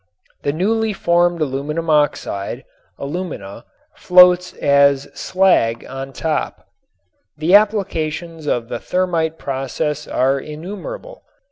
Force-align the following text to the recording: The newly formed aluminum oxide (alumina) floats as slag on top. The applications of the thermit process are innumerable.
The 0.41 0.51
newly 0.51 0.93
formed 0.93 1.41
aluminum 1.41 1.87
oxide 1.91 2.65
(alumina) 2.97 3.65
floats 3.93 4.51
as 4.55 5.07
slag 5.13 5.85
on 5.87 6.11
top. 6.11 6.65
The 7.37 7.53
applications 7.53 8.47
of 8.47 8.67
the 8.67 8.79
thermit 8.79 9.37
process 9.37 10.07
are 10.07 10.39
innumerable. 10.39 11.21